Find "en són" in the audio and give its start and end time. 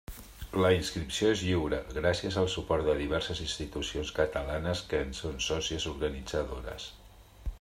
5.09-5.39